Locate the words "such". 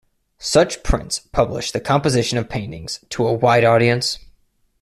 0.39-0.81